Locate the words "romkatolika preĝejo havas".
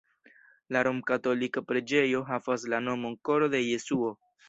0.87-2.69